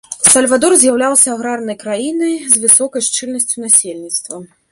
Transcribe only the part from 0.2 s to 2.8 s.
Сальвадор з'яўляўся аграрнай краінай з